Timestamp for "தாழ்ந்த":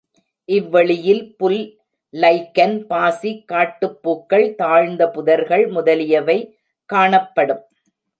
4.55-5.11